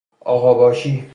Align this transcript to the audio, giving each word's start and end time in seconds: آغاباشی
آغاباشی 0.25 1.03